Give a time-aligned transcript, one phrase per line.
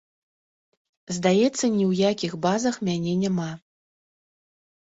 [1.15, 3.51] Здаецца, ні ў якіх базах мяне няма.